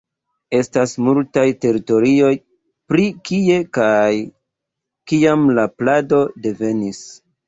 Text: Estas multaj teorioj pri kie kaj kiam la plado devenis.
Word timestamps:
Estas 0.59 0.93
multaj 1.07 1.41
teorioj 1.65 2.31
pri 2.91 3.05
kie 3.29 3.57
kaj 3.79 4.09
kiam 5.13 5.45
la 5.59 5.67
plado 5.83 6.23
devenis. 6.47 7.03